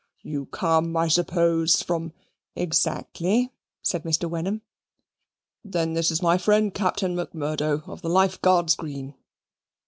[0.23, 2.11] "You come, I suppose, from"
[2.65, 3.51] "Exactly,"
[3.83, 4.27] said Mr.
[4.27, 4.63] Wenham.
[5.63, 9.13] "Then this is my friend Captain Macmurdo, of the Life Guards Green."